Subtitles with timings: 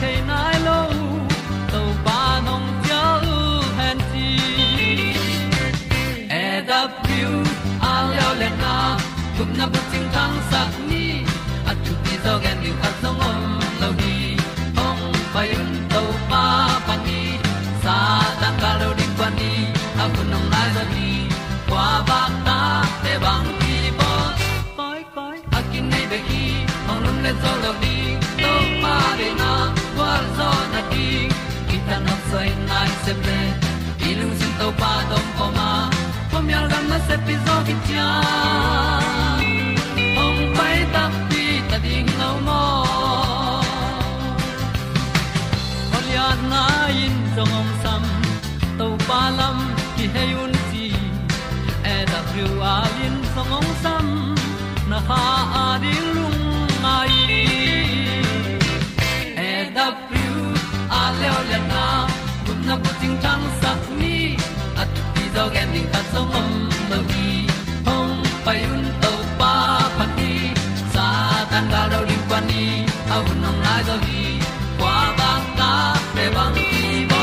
[0.00, 0.80] chiu the nai lo
[1.72, 3.02] to pa nong pia
[3.34, 3.38] u
[3.78, 4.28] han ti
[6.30, 7.32] e da pru
[7.90, 8.74] a leo le na
[9.38, 11.04] gup na bu chiu tang sat ni.
[11.70, 12.70] At tu ti zo gen ni
[33.08, 33.40] se ple
[34.10, 35.68] ilung sin to pa dom ko ma.
[36.30, 38.37] Pom yal gam na se pi zo ki tia
[65.78, 66.50] ding ta song om
[66.90, 67.28] lo gi
[67.86, 69.52] hong pai un to pa
[69.98, 70.32] pa ti
[70.94, 71.06] sa
[71.50, 72.64] tan ga do ri pa ni
[73.16, 74.24] au nong lai do gi
[74.80, 75.70] kwa ba ta
[76.14, 77.22] pe bang ki bo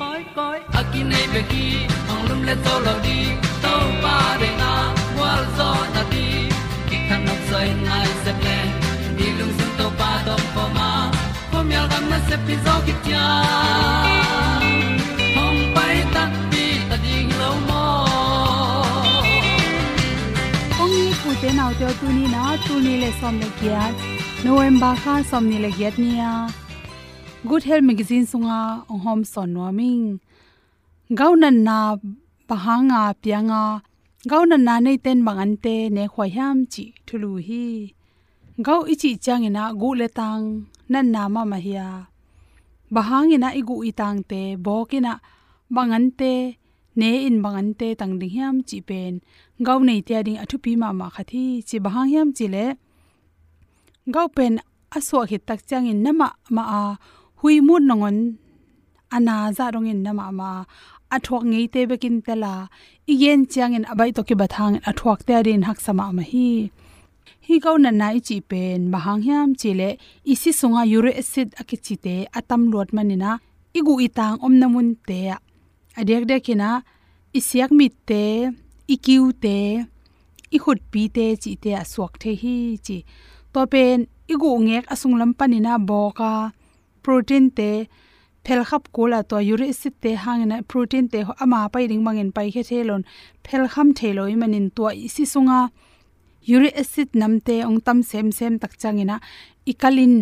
[0.00, 1.64] koi koi a ki nei be ki
[2.12, 3.18] ong lum le to lo di
[3.64, 3.74] to
[4.04, 4.72] pa de na
[5.20, 6.26] wa zo na ti
[6.88, 8.58] ki kan nok sai nai se ple
[9.16, 10.90] ni lung sun to pa do po ma.
[11.50, 13.26] Po mi al gam na se pi zo ki tia
[21.40, 23.94] te nau te tu ni na tu ni le som le em
[24.44, 26.32] november kha som ni le gyat nia
[27.48, 28.60] good health magazine sunga
[28.92, 30.06] ong hom son noming
[31.18, 31.78] gaunan na
[32.48, 33.64] pahanga pianga.
[34.30, 37.64] Gaunan na nei ten bangan te ne khoi ham chi thulu hi.
[38.66, 40.44] Gau ichi changina gu le tang,
[40.92, 41.88] nan na ma ma hiya
[42.94, 45.12] bahangina igu itang te bokina
[45.74, 46.32] bangan te
[47.00, 49.12] ne in bangan te tang ding hiam chi pen.
[49.66, 52.64] Gau nei tia ding athu pi ma ma khathi chi bahang hiam chi le.
[54.14, 54.54] Gau pen
[54.96, 56.82] aso hi tak chang in nama ma a.
[57.40, 58.16] Hui mu nongon
[59.16, 60.50] ana za rong in nama ma.
[61.14, 62.54] Athok ngei te bekin tela
[63.12, 66.48] igen chang in abai to ki bathang athok te rin hak sama ma hi.
[67.46, 69.90] Hi gau na nai chi pen bahang hiam chi le.
[70.32, 73.30] Isi sunga uric acid akichite atam lot manina
[73.78, 75.20] igu itang omnamun te
[75.96, 76.82] adek dekina
[77.32, 78.50] isiak mit te,
[78.88, 79.84] ikiu te
[80.50, 83.04] i khut pi te, chi te aswak the hi, chi.
[83.52, 86.52] To pen igu ngek asung lam panina boka,
[87.02, 87.70] protein te
[88.44, 92.48] phel khap kola to uric acid te hangina protein te ama pai ring mangin pai
[92.54, 93.02] khe thelon.
[93.44, 95.60] Phel kham theloi manin to isi sunga
[96.54, 99.16] uric acid namte ong tam sem sem tak changina,
[99.70, 100.14] ikalin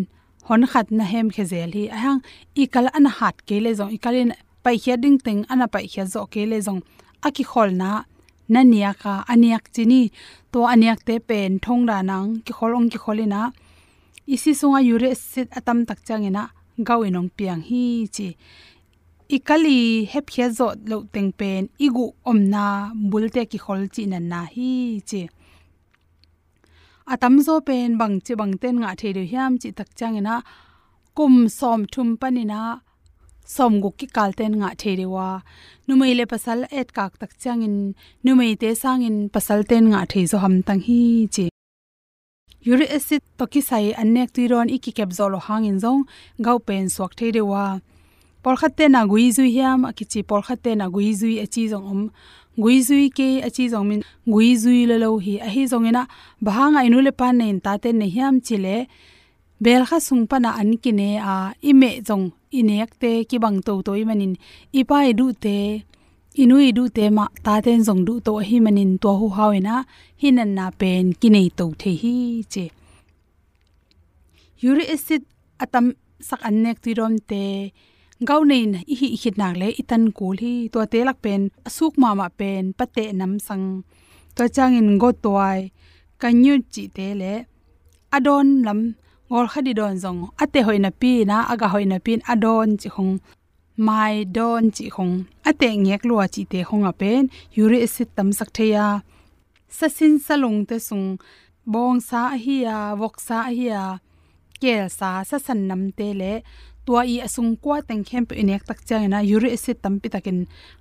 [0.46, 1.84] hon khat na hem khe zel hi.
[1.96, 2.20] Ahang,
[2.62, 4.30] ikal an hat ke le zong, ikalin
[4.66, 6.80] pai khia ding teng ana pai khia zo ke le zong.
[7.26, 7.90] Aki khol na
[8.52, 10.02] na nia ka aniak chini,
[10.52, 13.54] to aniak te pen thong da nang, ki kholong ki kholina e
[14.34, 16.42] isi sunga uric acid atam tak changina
[16.78, 17.82] e gawinong e piang hi
[18.16, 18.28] chi.
[19.36, 19.78] Ikali
[20.12, 22.64] hep khia zo lo teng pen, igu omna
[23.10, 24.70] bulte ki khol chi na na hi
[25.08, 25.22] chi.
[27.12, 30.34] Atam zo pen bang chi bang ten nga the de hiam chi tak changena
[31.16, 32.60] kum som thum panina
[33.54, 35.28] som gu ki kalten nga therewa
[35.86, 37.76] numei le pasal et kak tak changin
[38.24, 41.00] numei te sangin pasal ten nga thei zo ham tang hi
[41.34, 41.44] chi.
[42.70, 46.00] Uric acid to ki sai anek tu ron iki kep zo lo hangin zong
[46.44, 47.96] gau pen swak therewa de
[48.46, 52.02] por khatte na gui zui hiam akichi por khatte na gui zui achi zong om
[52.62, 54.02] gui zui ke achi zong min
[54.32, 56.02] gui zui le lo hi a hi zong ina
[56.46, 58.76] bahanga inu le pan nen ta ten ne hiam chile
[59.64, 61.34] bel kha sung pa na an ki ne a
[61.70, 62.26] ime jong
[62.58, 64.34] inek te ki bang to to imanin
[64.80, 65.56] ipai du te,
[66.42, 69.76] inui du te ma ta ten jong du to hi manin to hu hawena,
[70.20, 72.16] hinan na pen ki nei to the hi
[72.52, 72.64] che.
[74.68, 75.22] Uric acid
[75.64, 75.86] atam
[76.28, 77.42] sak an nek ti rom te
[78.28, 81.42] gau nei na i hi hit nak le itan kul hi to te lak pen,
[81.68, 83.66] asuk ma ma pen, pate nam sang.
[84.36, 85.60] To changin go toai
[86.20, 87.34] kanyu chi te le,
[88.16, 88.80] adon lam
[89.28, 90.20] ngol khadi don zong.
[90.42, 93.14] Ate hoina pi na, aga hoina pin adon chi khong.
[93.86, 95.14] Mai don chi khong.
[95.48, 97.22] Ate ngek lua chi te khong a pen.
[97.62, 98.86] Uric acid tam sak theya
[99.68, 101.18] sasin salung te sung.
[101.66, 103.98] Bong sa hi ya, wok sa hi ya.
[104.60, 106.32] Kel sa sa san nam te le.
[106.86, 109.18] Tua i asung kwa teng khem pe inek tak chang na.
[109.34, 110.38] Uric acid tam pi takin.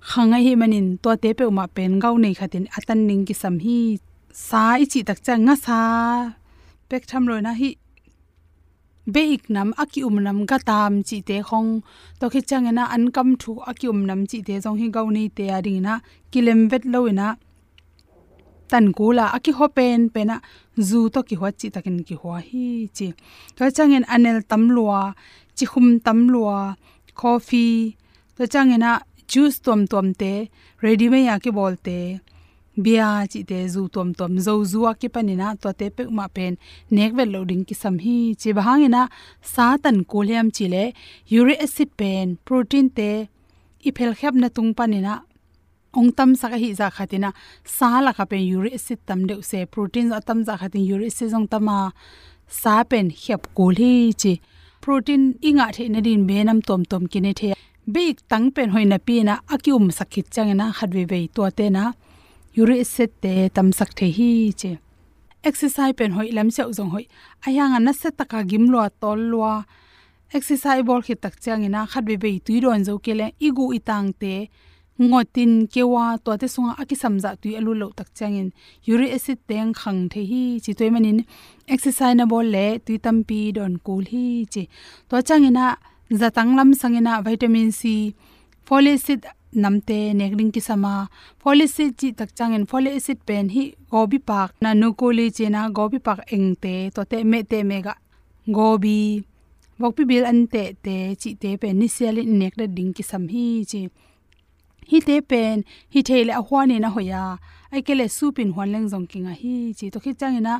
[0.08, 0.88] Khanga hi manin.
[1.02, 2.64] To te pe ma pen gau nei khatin.
[2.76, 3.98] Atan ning ki sam hi.
[4.32, 5.78] Sa i chi tak chang nga sa.
[6.88, 7.70] Pek tham roi na hi
[9.14, 11.70] beik nam aki um nam ga tam chi te khong.
[12.20, 15.06] To khi chang na an kam thu aki um nam chi te jong hi gau
[15.16, 15.92] ni te a ari na
[16.32, 17.28] kilem vet lo ina
[18.70, 20.36] tan kula aki ho pen pena.
[20.88, 22.66] Zu to ki ho chi takin ki ho hi
[22.96, 23.06] chi.
[23.56, 25.00] To changin anel tam lua,
[25.56, 26.58] chi khum tam lua,
[27.20, 27.96] coffee.
[28.36, 28.90] To changena
[29.30, 30.32] juice tom tom te,
[30.82, 31.98] ready me ya ki bolte
[32.84, 36.52] bia chi te zu tom tom zo zuwa ki panina to te pe ma pen
[36.96, 38.16] nek vel loading ki sam hi.
[38.40, 39.02] Chi bahangina
[39.42, 40.84] sa tan kolyam chi le
[41.38, 43.10] uric acid pen, protein te
[43.88, 45.14] iphel khap na tung panina
[45.98, 47.30] ong tam sa ka hi za dạ khatina
[47.76, 50.58] sa la ka pen uric acid tam de se protein dạ za tam za dạ
[50.60, 51.78] khatin uric acid jong tama
[52.60, 52.84] sa à.
[52.90, 54.32] pen khep kul hi chi
[54.82, 57.50] protein inga the na din be nam tom tom ki ne the
[57.94, 61.84] big tang pen hoina pi na akium sakhit changena khatwe be to te na
[62.56, 64.78] yuri set te tam sak the hi che.
[65.44, 67.04] Exercise pen hoi lam cheu jong hoi.
[67.46, 69.64] Ayang na se taka gim lo tol lo
[70.32, 74.48] exercise bol khit tak changena khat be tuiron zo kele igu itang te.
[74.98, 78.48] Ngotin kewa to te sunga aki samja tu alu lo tak changin
[78.88, 81.18] uric acid teng khang the hi chi toy manin
[81.68, 84.62] exercise na bol le tu tampi don kul hi chi
[85.08, 85.64] to changina
[86.20, 87.82] zatang lam sangina vitamin c.
[88.66, 89.20] Folic acid
[89.62, 90.92] namte nekring ki sama
[91.42, 95.98] folic acid chi tak changin folic acid pen hi gobi pak na nukoli chena gobi
[96.06, 97.94] pak engte to te me te mega
[98.56, 99.00] gobi
[99.80, 103.24] bokpi bil an te te chi te pen ni siali nek da ding ki sam
[103.34, 103.80] hi chi
[104.90, 105.56] hi te pen
[105.92, 107.24] hi thele a hwani na hoya
[107.72, 110.54] ai kele supin hwan leng jong kinga hi chi to khi changina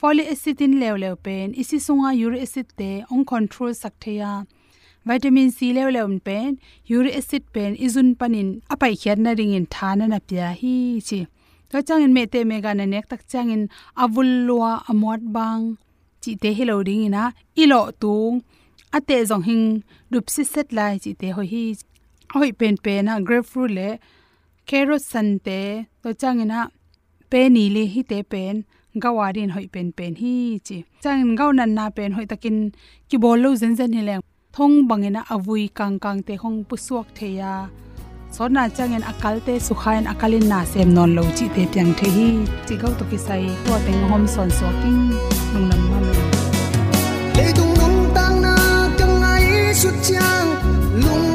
[0.00, 4.30] folic acid in lew lew pen isi sunga uric acid te on control sak theya
[5.08, 6.50] vitamin c lew lew pen
[6.96, 10.74] uric acid pen izun panin apai khian na ring in thana na pya hi
[11.08, 11.20] chi
[11.70, 13.62] to changin me te mega na nek tak changin
[14.04, 15.62] avul lua amot bang
[16.22, 17.24] chi te hello ding ina
[17.62, 18.34] ilo tung
[18.96, 19.64] ate zong hing
[20.12, 21.64] dup si set lai chi te hoi hi
[22.34, 23.88] hoi pen pen na grapefruit le
[24.68, 25.60] carrot san te
[26.02, 26.60] to changina
[27.30, 28.54] pe ni le hi te pen
[29.02, 30.34] gawarin hoi pen pen hi
[30.66, 32.56] chi changin gau nan na pen hoi takin
[33.08, 34.16] ki bol lo zen zen hi le
[34.54, 37.54] thong bangena avui kang kang te hong pusuak theya.
[38.34, 42.28] Sona changen akalte sukhain akalin na sem non lo chi te pyang the hi.
[42.66, 45.00] Chi gau to ki sai to teng hom son so king
[45.52, 46.14] nung nam ma me.
[47.36, 48.54] Le dung nung tang na
[48.98, 50.48] kang ai su chang
[51.02, 51.33] lung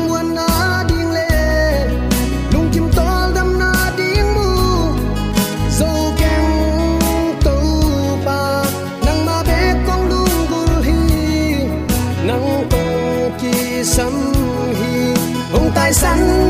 [15.91, 16.49] hong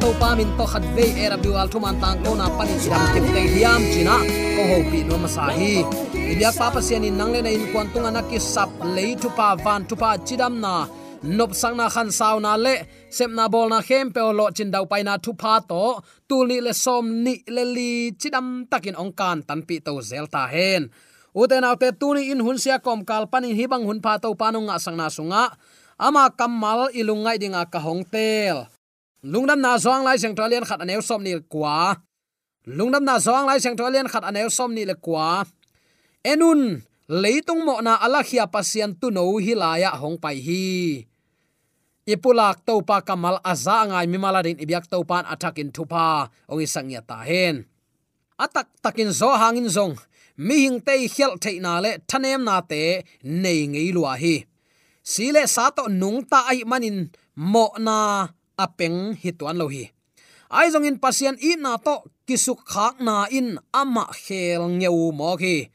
[0.00, 3.04] to pa min to khat ve era bi wal thuman tang ko na pan siram
[3.12, 4.16] kim te hiam china.
[4.56, 5.72] Ko ho pi no ma sa hi.
[6.38, 9.06] Biak pa pa sian in nang le na in kwan tung ana ki sap le
[9.22, 10.74] tu pa van tu pa chidam na.
[11.38, 12.74] Nop sang na khan saw na le.
[13.16, 15.84] Sep na bol na khem pe lo chin dau pai na thu pa to.
[16.28, 20.26] Tu ni le som ni le li chidam takin ong kan tan pi to zel
[20.34, 20.82] ta hen.
[21.40, 24.30] Uten autte tuni in hun sia kom kal panin hibang hun pha to
[24.84, 25.44] sang na sunga.
[25.96, 28.04] Ama kamal ilungai dinga ka hong
[29.26, 31.98] lungdam na zong lai sang tralian khat anew som ni kwa.
[32.70, 35.42] Lungdam na zong lai sang tralian khat anew som ni le kwa.
[36.22, 40.66] Enun, leitung mo na ala khia pasian tu no hi laya hong pai hi.
[42.06, 46.30] Ipulak to pa kamal aza ngai mi maladin ibyak to pan atakin thupa.
[46.46, 47.66] Ongi sangya ta hen.
[48.38, 49.98] Atak takin zo hangin zong.
[50.38, 54.46] Mi hing te khel theina le thanem na te nei ngei lua hi.
[55.02, 59.96] Sile sa to nung ta ai manin mo na apeng hituan lo hi
[60.50, 65.34] ai zong in pasien i na to kisuk khak na in ama khel ngeu mo
[65.38, 65.70] khi.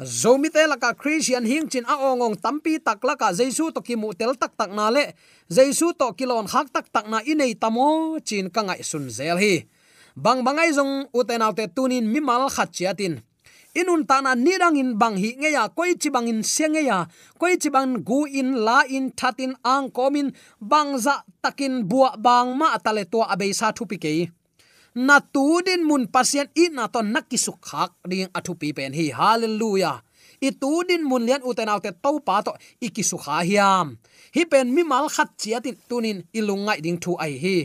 [0.00, 4.10] Zomi te laka christian hing chin a ongong tampi tak laka jesu to ki mu
[4.12, 5.14] tel tak tak na le.
[5.48, 9.64] Jesu to kilon khak tak tak na inei tamo chin ka ngai sun zel hi.
[10.16, 13.22] Bang bangai zong uten autte tunin mimal khat chiatin
[13.80, 16.98] inun ta na nidang in bang hi nge ya koi chi bang in senge ya
[17.40, 20.28] koi chi bang gu in la in thatin ang komin
[20.70, 24.14] bangza takin bua bang ma tale to abe sa thu pi ke
[24.94, 29.10] na tu din mun pasien i na to nakisu khak ding athu pi pen hi.
[29.10, 29.98] Hallelujah.
[30.38, 33.98] I tu din mun lian uten autte to pa to ikisu kha hiam.
[34.34, 37.58] Hi pen mi mal khat chiatin tunin ilungai ding thu ai hi.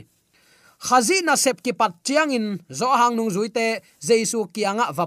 [0.79, 5.05] Khazi na sep ki pat chiang in, zo hang nung zuite jesu kianga va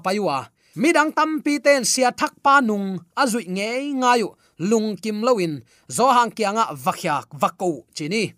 [0.77, 4.29] midang tampi ten sia thak pa nung azui nge ngayu
[4.71, 8.33] lung kim loin zo hang kianga vakhyak vako chini.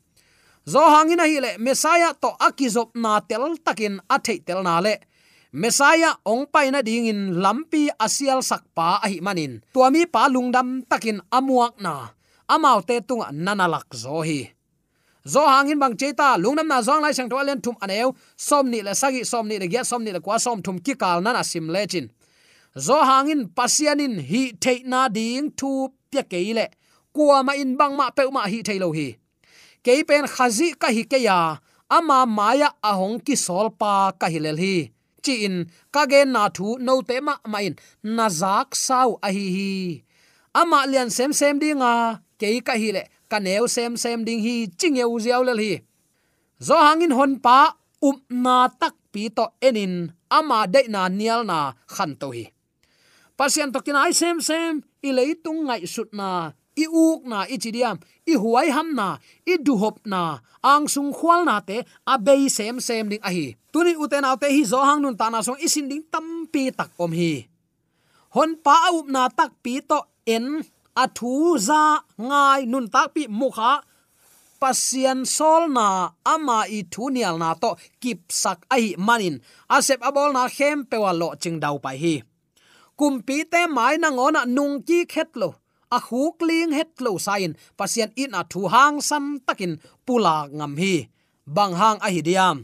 [0.66, 4.98] Zo hangin hi le mesaya to akizop na tel takin a tel na le.
[5.54, 9.62] Mesaya ong pai na ding in lampi asial sakpa ahi manin.
[9.70, 12.10] Tuami pa lungdam takin amuak na.
[12.50, 14.50] Amau te tunga nanalak zo hi.
[15.22, 18.82] Zo hangin bang cheta lungnam na zong lai sang to len thum aneu som ni
[18.82, 21.32] le sagi, som ni le gya, som ni le kwa, som thum ki kal na
[21.32, 22.10] na sim lechin
[22.74, 25.70] zo hangin pasianin hi theina ding thu
[26.10, 26.66] pya keile
[27.14, 29.08] kwa ma in bang ma pe hi thailo hi.
[29.84, 31.38] Keipen khazi ka hi ke ya
[31.96, 34.90] ama maya ahong ki solpa ka hilel hi.
[35.24, 35.56] Chi in,
[35.94, 37.74] ka ge na thu no te ma main
[38.16, 39.72] na zak sau a hi hi.
[40.60, 41.92] Ama lian sem sem dinga
[42.40, 45.72] ke ka hi le, ka neu sem sem ding hi, ching eu ziaw lel hi.
[46.66, 47.58] Zo hangin hon pa
[48.02, 49.94] um na tak pi to enin
[50.38, 51.58] ama de na nial na
[51.94, 52.53] khan to hi
[53.38, 57.98] pasien tokin ai sem sem, i leitung ngai sut na, i uk na, i chidiam
[58.26, 59.08] i huai ham na,
[59.46, 63.30] i du hop na, ang sung khwal na te, a bei sem sem ding a
[63.30, 63.52] hi.
[63.72, 66.94] Tuni uten autte hi zo hang nun ta na song isin ding tam pi tak
[66.98, 67.44] om hi.
[68.34, 70.64] Hon pa up na tak pi to en,
[70.96, 73.82] a thu za ngai nun tak pi mukha
[74.62, 79.36] pasian sol na ama i thu nial na to kip sak ai manin.
[79.68, 82.14] Asep abol na khem pewa lo ching dau pai hi
[82.98, 85.48] kumpi te mai na ngona nung ki khet lo.
[85.96, 87.52] A huk ling het lo sain.
[87.78, 89.72] Pasien in a thu hang sam takin
[90.06, 90.94] pula ngam hi.
[91.46, 92.56] Bang hang a hidiam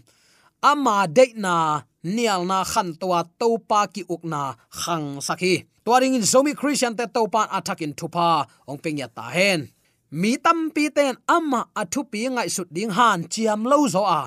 [0.62, 6.52] ama de na nial na khan towa topa ki ukna khang sakhi tuaring in zomi
[6.54, 8.46] christian te to pan attacking thupa.
[8.68, 9.68] Ong pengya ta hen.
[10.10, 14.22] Mi tam pi ten ama athu pi ngai sut ding han chiam lo zo a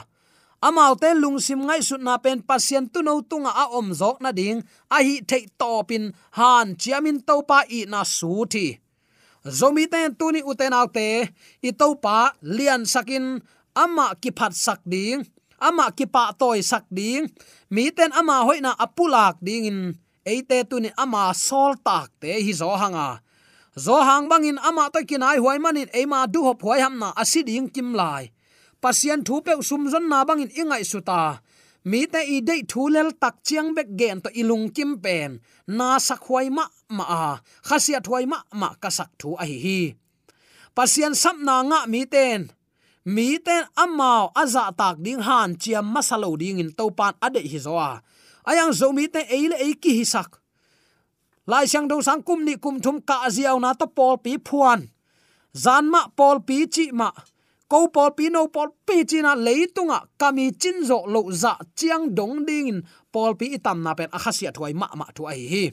[0.67, 4.31] amau te lungsim ngai sut na pen pasien tu no tunga a om zok na
[4.39, 4.59] ding.
[4.95, 6.03] A hi thei topin
[6.37, 8.67] han chiamin to pa i na su thi.
[9.57, 11.07] Zomi ten tuni uten autte
[11.67, 13.25] i to pa lian sakin
[13.83, 15.19] ama ki phat sak ding,
[15.59, 17.27] ama ki pa toy sak ding.
[17.73, 19.79] Mi ten ama hoina apulak ding in
[20.31, 23.19] eite tuni ama sol tak te hi zo hanga.
[23.75, 27.67] Zo hang bangin ama to kinai huai manin ema du hop huai ham na asiding
[27.67, 28.31] kim lai
[28.83, 31.21] pasian thu pe sum zon na bangin ingai suta
[31.89, 35.31] mi te i dei thu lel tak chiang bek gen to ilung kim pen.
[35.67, 36.65] Na sakhuai ma
[36.97, 37.25] ma a.
[37.67, 39.81] Khasia thuai ma ma ka sak thu a hi hi.
[40.75, 42.51] Pasian sap na nga mi ten.
[43.05, 47.59] Mi ten amao aza tak ding han chiam masalo ding in to pan ade hi
[47.65, 47.91] zo a.
[48.49, 50.39] Ayang zo mi te eile e ki hi sak.
[51.51, 54.87] Lai sang do sang kum ni kum thum ka aziaw na to pol pi phuan.
[55.63, 57.11] Zan ma pol pi chi ma
[57.73, 62.69] ko pol Pino pol pi china leitunga kami chinzo lo za chiang dong ding.
[62.69, 62.77] In
[63.09, 65.65] pol pi itam na pen akhasia thwai ma ma thu ai hi.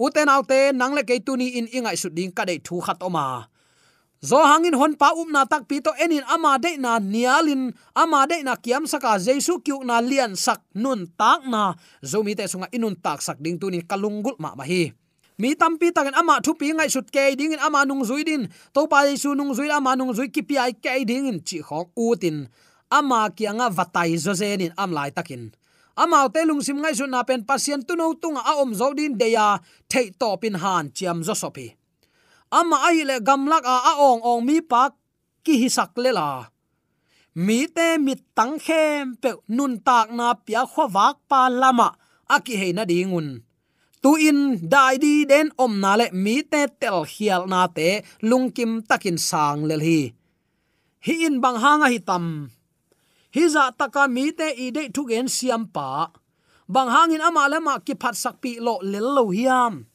[0.00, 3.44] Uten autte nangle ke tu ni in ingai su ding ka dei thu khat oma.
[4.24, 8.24] Zo hangin hon pa um na tak pi to enin ama de na nialin, ama
[8.24, 11.76] de na kiam saka jesu kyu na lian sak nun tak na.
[12.00, 15.01] Zo mi te sunga inun tak sak ding tu ni kalungul ma ma hi
[15.42, 18.46] mi tampi takin ama thu pi ngai sut ke ding in, ama nung zui din.
[18.74, 21.58] To pa su nung zui, ama nung zui, ki pi ai ke ding in, chi
[21.58, 22.46] khok u tin.
[22.98, 25.50] Ama kianga vatai zo zen in am lai takin.
[25.98, 28.94] Ama te lung sim ngai su na pen pasien tu no tung a om zo
[28.94, 29.58] din, de ya
[29.90, 31.66] thei to pin han, chiam zo sopi
[32.52, 34.92] ama ai le gamlak a a ong ong mi pa
[35.44, 36.30] ki hi sak le la.
[37.34, 41.88] Mi te mi tang khem pe nun tak na pia khowak pa lama
[42.28, 43.28] aki he na dingun
[44.02, 48.82] tu in, dai di den om na le mi te tel hial na te lungkim
[48.88, 50.00] takin sang lel hi.
[51.06, 52.26] Hi in bang hanga hi tam.
[53.34, 56.10] Hi za taka mi te i de thu gen siam pa.
[56.74, 59.86] Bang hangin ama le ma ki phat sak pi lo lel lo hiam.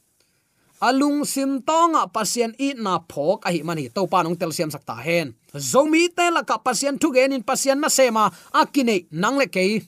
[0.88, 3.90] Alung sim tonga pasien i na phok a hi mani.
[3.96, 5.34] To pa nong tel siam sakta hen.
[5.72, 9.82] Zomi te la ka pasien thu gen in pasien na sema akine nang le kei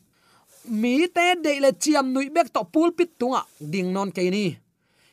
[0.66, 4.58] mi te de le chiam nui bek to pulpit tunga, ding non ke ni.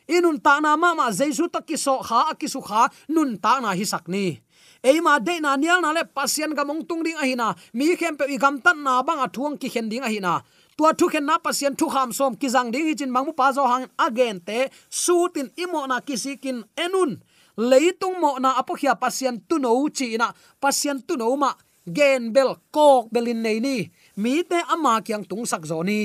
[0.07, 3.71] Inun ta na ma ma jesu ta ki so kha akisu kha, nun ta na
[3.71, 4.39] hi sak ni.
[4.83, 8.37] Eima de na nial na le pasien ga mong tung ding ahina mi khem pe
[8.37, 10.43] gam tan na bang a thuang ki khen ding ahina
[10.77, 13.63] tua thu khen na pasien thu kham som ki jang ding chin mangmu pa zo
[13.65, 17.17] hang again te sutin imo na kisikin enun.
[17.57, 20.27] Leitung mo na apokhia pasien tu no chi na.
[20.61, 21.51] Pasien tu no ma
[21.97, 23.77] gen bel kok belin nei ni
[24.21, 26.01] mi te ama kyang tung sak zo ni.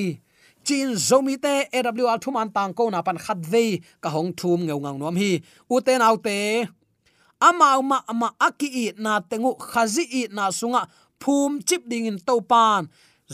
[0.66, 3.64] Chin zomi te awl thuman tang ko na pan khat ve
[4.03, 5.33] ka hong thum ngeu ngang nom hi.
[5.75, 6.38] U te nau te,
[7.48, 10.83] ama ma ama aki i na tengu khazi i na sunga
[11.20, 12.83] phum chip ding in to pan.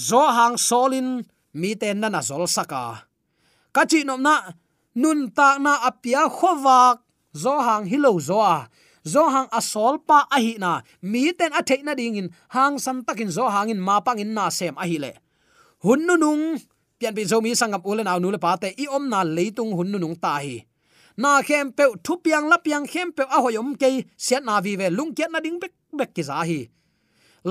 [0.09, 1.09] Zo hang solin,
[1.61, 3.09] mi te na na zol saka
[3.79, 4.35] kachi nom na,
[4.95, 6.97] nun ta na apia khowak
[7.43, 8.67] zo hang hilo zo a
[9.15, 10.85] zo hang asol pa a hi na.
[11.03, 12.29] Mi ten a theina ding in.
[12.55, 15.13] Hang san takin zo hang in, ma pang in na sem a hi le.
[15.85, 16.45] Hun nu nung,
[16.99, 19.73] pian bi zo mi sangam ulen aw nu le pa te, i om na leitung
[19.77, 20.69] hun nu nung ta hi.
[21.19, 24.79] Na khem pe thu piang la piang khem pe a hoyom ke siat na vi
[24.79, 26.61] ve lung kiat na ding bek bek ki za hi.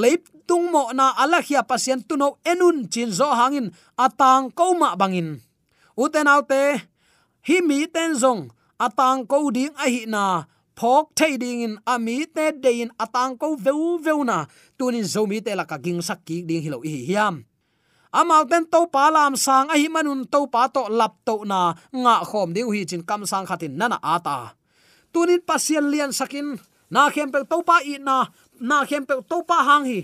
[0.01, 3.67] Leip tung mo na ala khia pasien tu no enun chin zo hangin
[4.05, 5.29] atang ko ma bangin
[5.99, 6.61] uten autte
[7.47, 8.41] hi mi ten zong
[8.79, 10.23] atang ko ding a hi na
[10.77, 14.45] phok thei ding in ami te de in atang ko veu veu na
[14.77, 17.35] tunin zo mi te la ka king sak ki ding hilo hi hiam
[18.13, 21.73] amal ten to pa lam sang a hi manun to pa to lap to na
[22.03, 24.53] nga khom ding hi chin kam sang khatin nana ata
[25.13, 26.61] tunin pasien lian sakin
[26.93, 28.29] na khem pe to pa i na
[28.61, 29.99] na khem pe to pa hang hi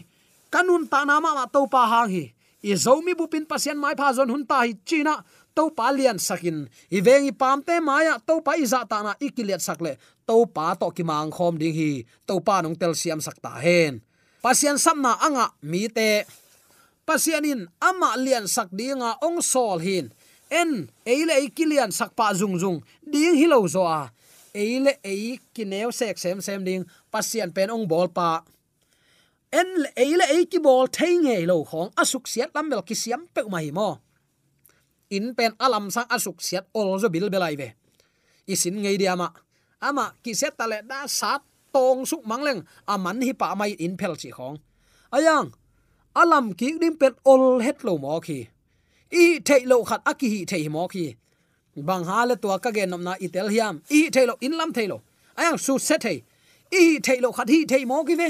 [0.53, 2.25] kanun ta na ma ma to pa hang hi
[2.63, 5.13] i zomi bupin pasien mai pha zon hun ta hi china
[5.55, 6.65] to pa lian sakin.
[6.89, 9.97] I vengi pam te maya to pa iza ta na ikiliat sakle.
[10.25, 12.03] To pa to ki mang khom ding hi.
[12.27, 14.01] To pa nong tel siam sakta hen.
[14.41, 16.25] Pasien samna anga mi te.
[17.05, 20.11] Pasianin ama lian sak dinga ong sol hin.
[20.53, 22.79] En, eile ikilian sak pa zung zung.
[23.03, 24.09] Ding hilo zo a.
[24.53, 26.85] Eile ei kineu sek sem sem ding.
[27.11, 28.45] Pasian pen ong bol pa.
[29.53, 31.91] En, eile ei ki bol thei nge lo khong.
[31.99, 33.99] Asuk siat lam mel ki siam pe mai mo
[35.17, 37.69] in pen alam sang asuk siat ol zo bil belai ve.
[38.53, 39.27] Isin ngei dia ma
[39.87, 41.41] ama ki set tale da sat
[41.73, 42.61] tong suk mangleng
[42.93, 44.57] aman hi pa mai in phel chi khong
[45.13, 45.53] ayang,
[46.15, 48.39] alam ki dim pen ol het lo mo khi.
[49.11, 51.15] I thei lo khat aki hi thei mo khi.
[51.75, 53.75] Bang ha le to ka gen nom na itel hiam.
[53.89, 54.97] I thei lo, in lam thei lo.
[55.37, 56.17] Ayang, su set thei.
[56.71, 58.29] I thei lo khat hi thei mo ki ve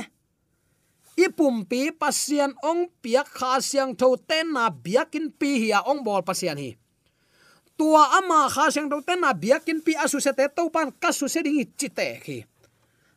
[1.18, 6.26] ipum pi pasian ong piak kha siang tho ten na biakin pi hi ong bol
[6.26, 6.74] pasian hi.
[7.78, 11.10] Tua ama kha siang tho ten na biakin pi asu se te to pan ka
[11.14, 12.38] su se ding chi te khi.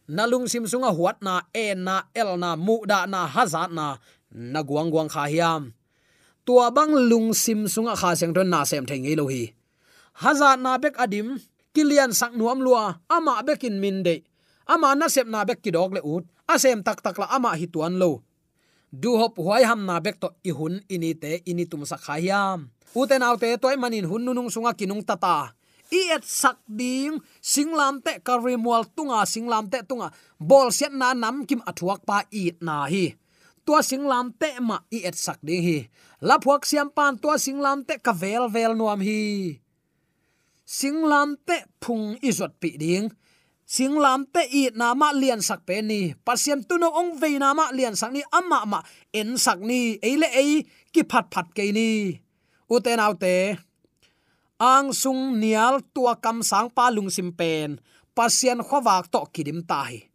[0.06, 3.98] Nalung sim sunga huat na e na el na mu da na hazat na
[4.30, 5.72] na guang guang kha hiam.
[6.46, 9.50] Tua bang lung sim sunga kha siang tho na sem thei lo hi.
[10.16, 11.36] Hazat na bek adim,
[11.76, 14.24] kilian sak nuam lua, ama bekin min de,
[14.64, 17.66] ama na sep na bek ki dog le ut asem tak tak la ama hi
[17.66, 18.22] tuan lo.
[18.90, 22.70] Du hop huai ham na bek to i hun ini te, ini tum sa khayam
[22.96, 25.52] uten autte toy manin hun nunung sunga kinung tata
[25.92, 30.10] i et sak ding singlam te karimwal tunga singlam te tunga.
[30.38, 33.14] Bol set na nam kim athuak pa i na hi.
[33.66, 35.78] Tua singlam te ma i et sak ding hi.
[36.22, 39.58] La phuak siam pan tua singlam te ka vel vel nuam hi.
[40.66, 43.06] Singlam te phung izot pi ding
[43.66, 46.14] singlam te i na ma lian sak pe ni.
[46.22, 48.22] Pasien tu no ong ve na ma lian sak ni.
[48.30, 49.98] Ama ma en sak ni.
[49.98, 50.62] Eile ei
[50.94, 52.14] ki phat phat ke ni.
[52.70, 53.54] U te nau te,
[54.58, 57.78] ang sung nial tua kam sang pa lung sim pen.
[58.16, 60.08] Pasien khowak to kidim tai.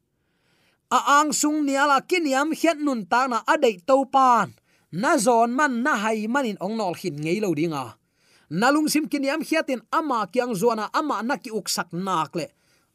[0.92, 4.56] A ang sung niala kiniam hian nun ta na adei to pan.
[4.92, 8.02] Na zon man na hai manin ong nol hin ngei lo dinga
[8.52, 12.52] nalung sim kiniam hiatin ama kyang zona ama na ki uksak nak le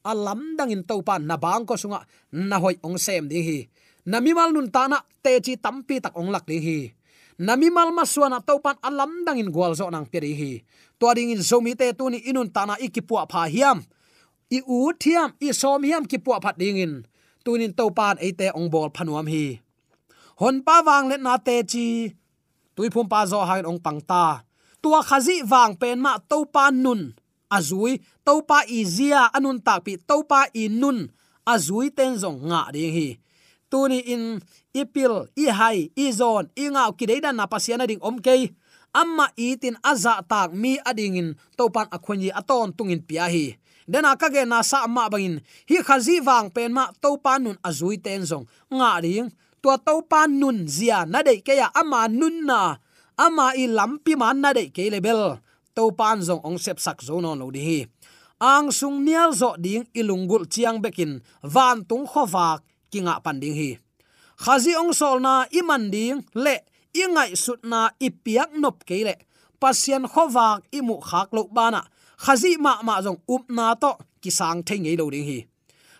[0.06, 3.58] alam dang in pan na bang ko sunga, na hoi ong sem ding hi.
[4.06, 6.94] Namimal mal nun ta na te chi tampi tak ong lak ding hi.
[7.42, 10.52] Namimal mal ma suana to pan alam dangin gwal zo nang peri hi.
[11.02, 13.82] To ding in zomi te tu ni inun ta na ikipua pha hiam.
[14.46, 16.94] I u thiam, i som hiam ki phat ding in.
[17.44, 19.58] Tunin to pan e te ong bol phanuam hi.
[20.38, 22.14] Hon pa wang le na te chi
[22.76, 24.46] tuipum pa zo hain ong pangta
[24.86, 27.00] tua khazi wang pen ma to pan nun
[27.50, 31.10] azui topa izia anun takpi topa inun
[31.46, 33.08] azui ten zong nga ding hi.
[33.66, 34.38] Tuni in
[34.70, 38.54] ipil, i hai, i zon, i ngau ki deida na pasiana ding omke
[38.96, 43.58] amma itin aza tak mi adingin topan akhonyi aton tungin pia hi.
[43.86, 48.02] Dena ka ge na sa ma bangin hi khazi wang pen ma topan nun azui
[48.02, 49.30] ten zong nga ding.
[49.62, 52.82] Tua topan nun zia na dei ke ya ama nun na.
[53.16, 55.38] Ama i lampi man na dei ke lebel
[55.76, 57.80] to pan zong ong sep sak zo non lo di hi.
[58.40, 63.70] Ang sung nial zo ding ilungul chiang bekin, van tung khowak kinga pan ding hi.
[64.40, 66.64] Khazi ong sol na iman ding, le
[66.96, 69.16] ingai sut na ipiak nop ke le.
[69.60, 71.84] Pasien khowak imu khak lo bana
[72.16, 73.92] khazi ma ma zong up na to,
[74.24, 75.38] kisang thei ngei lo ding hi.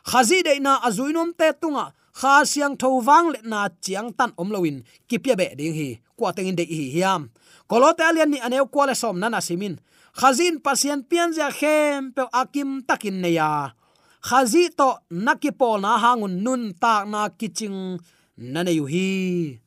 [0.08, 4.48] Khazi de na azuinom te tunga kha siang tho wang le na chiang tan om
[4.54, 4.76] loin
[5.08, 7.22] kipya be ding hi, kwa tengin de hi hiam.
[7.68, 9.74] Kolote alian ni anew kwa le som nana simin.
[10.18, 13.50] Khazin pasien pian ja khem pe akim takin ne ya.
[14.28, 18.00] Khazi to nakipol na hangun nun tak na kiching
[18.36, 19.60] nane yu hi.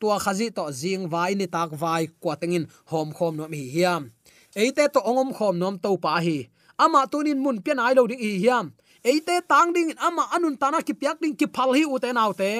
[0.00, 4.02] Tua khazi to jing vai ni tak vai kwa tengin hom khom no mi hiam.
[4.56, 6.48] Eite to ongom khom nom to pa hi.
[6.78, 8.72] Ama tunin mun pian ai lo ding hi hiam
[9.04, 12.14] eite tang ding ama anun tana ki piak ding ki phal hi uten autte.
[12.14, 12.52] Nau te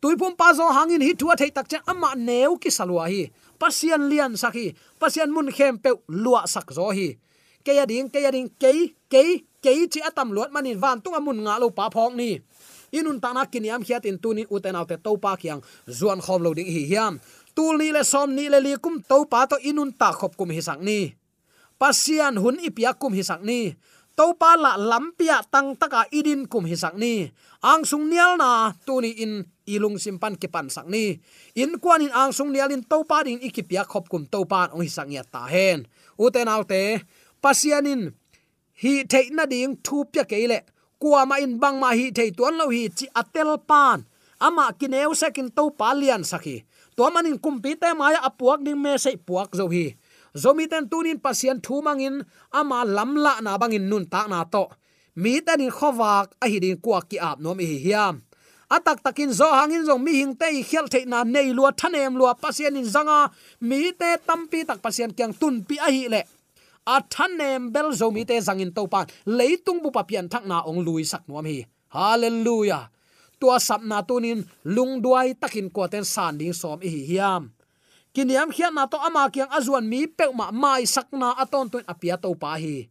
[0.00, 3.32] tuipum pa zo hangin hi thua thei tak chen ama neu ki salwa hi.
[3.60, 7.16] Pasian lian saki pasian mun khem pe lua sak zo hi.
[7.64, 11.20] Ke ya ding ke ya ding ke ke ke chi atam luat manin van tunga
[11.20, 12.40] mun nga lo pa phok ni.
[12.94, 15.60] Inun tana kiniam hiat in tunin uten autte to pa kyang
[15.90, 17.18] zuan khom lo ding hi hiam.
[17.56, 20.52] Tul ni le som ni le li kum to pa to inun ta khop kum
[20.52, 21.16] hi sak ni.
[21.80, 23.74] Pasian hun ipia kum hi sak ni
[24.16, 27.28] to pa la lampia tang taka idin kum hi sang ni.
[27.60, 31.20] Ang sung nial na tu ni in ilung simpan ki pan sang ni.
[31.60, 34.72] In kwan in ang sung nial in to pa ding ikipia khop kum to pa
[34.72, 35.84] ong hi sang ya ta hen.
[36.16, 37.04] Uten autte
[37.44, 38.16] pasianin
[38.80, 40.64] hi theina ding thu pya keile
[40.96, 44.08] kwa ma in bang ma hi thei tuan lo hi chi atel pan.
[44.40, 46.64] Ama kineu sekin to palian sakhi.
[46.96, 49.92] to manin kumpi te maya apuak ding me sei puak zo hi
[50.42, 52.16] zomi ten tunin pasien thu mangin
[52.52, 54.64] ama lamla na bangin nun ta na to.
[55.16, 58.14] Mi tanin khowak a hi din kwa ki ap nom hi hiam.
[58.66, 62.34] Atak takin zo hangin zo mi hing te khial the na nei lua thanem lua,
[62.34, 63.30] pasien in zanga.
[63.60, 66.22] Mi te tampi tak pasien kyang tun pi a hi le.
[66.86, 69.06] A thanem bel zo mi te zangin to pan.
[69.24, 71.64] Leitung bu papian thak na ong lui sak nuam hi.
[71.88, 72.90] Hallelujah.
[73.40, 77.55] Tua sapna tunin lung duai takin ko ten san ding som hi hiam
[78.16, 82.16] kiniam khian na to ama kyang azuan mi pe ma mai sakna aton tuin apia
[82.16, 82.88] to pa hi.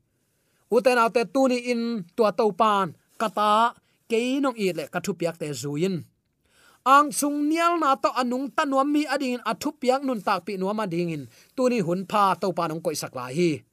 [0.70, 3.74] Uten autte tuni in tua to pan, kata
[4.06, 6.06] keinong i le kathu piak te zuin.
[6.86, 10.86] Ang sung nial na to anung tanuam mi ading athu piak nun tak pi nuama
[10.86, 11.26] dingin
[11.58, 13.66] tuni hun pha to panong koi sakla hi.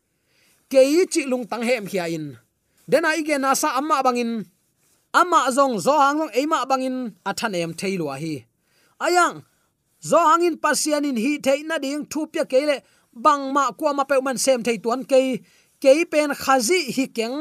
[0.73, 2.41] Kei chi lung tang hem khia in.
[2.89, 4.49] Dena ige na sa amma bangin.
[5.13, 8.35] Amma zong zo hang long eima bangin athan em thailua hi.
[8.97, 9.45] Ayang
[10.03, 12.77] zo hangin pasian in hi theina ding thu pya kele
[13.25, 15.19] bangma kwa ma pe man sem thei tuan ke
[15.83, 17.37] ke pen khazi hi keng,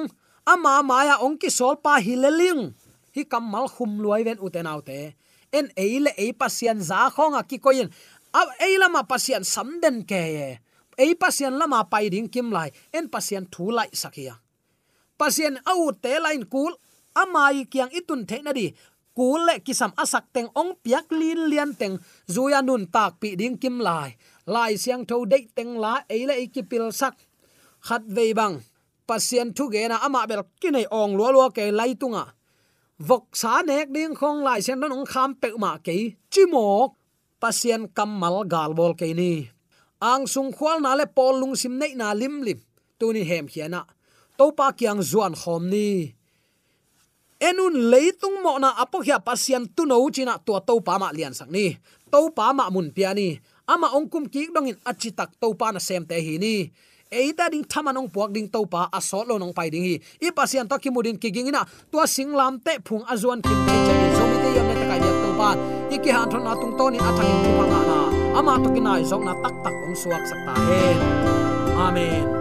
[0.54, 2.13] ama maya ong ki sol pa hi
[3.15, 5.00] hi kamal khum luai ven uten autte
[5.52, 7.89] en eile e pasian za khonga ki koin
[8.39, 10.50] ab eila ma pasian samden ke ye.
[10.97, 12.69] Ei pasian lama pai ding kim lai.
[12.93, 14.36] En pasian thu lai sakia
[15.19, 16.74] pasian au te lain kul
[17.21, 18.74] amai kyang itun the na di
[19.17, 21.95] kul le kisam asak teng ong piak lin lian teng
[22.34, 24.15] zuya nun tak pi ding kim lai.
[24.45, 27.15] Lai siang tho dei teng la ei le ki pil sak
[27.88, 28.56] khat ve bang
[29.08, 32.34] pasien thu ge na ama bel kinai ong lo lo ke lai tunga à.
[33.08, 35.95] vok sa nek ding khong lai sen non ong kham pe ma ke
[36.32, 36.89] chimok
[37.41, 39.34] pasien kamal gal bol ke ni
[40.12, 42.60] ang sung khwal na le pol lung sim nei na lim lim.
[43.00, 43.82] Tu ni hem khiana
[44.38, 45.89] to pa kyang zuan khom ni
[47.41, 51.34] enun leitung mo na apo khia pasian tu no china to to pa ma lian
[51.34, 51.73] sak ni.
[52.13, 53.41] To pa ma mun pia ni.
[53.65, 56.69] Ama ongkum ki dong in achi tak to pa na sem te hi ni.
[57.12, 59.95] Eita ding thamanong puak ding to pa asol lo nong pai ding hi.
[60.21, 61.65] I pasian to kimudin kiging ina.
[61.91, 65.30] To singlam te phung azuan kim te chani zomi te yam ne ta kai to
[65.39, 65.49] pa.
[66.01, 67.97] Ki han thon na tung to ni athangin tu pa na.
[68.39, 70.84] Ama to kinai zong na tak tak ong suak sakta he.
[71.75, 72.40] Amen.